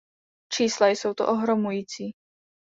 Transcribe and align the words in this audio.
Čísla 0.53 0.87
jsou 0.87 1.13
to 1.13 1.27
ohromující. 1.27 2.13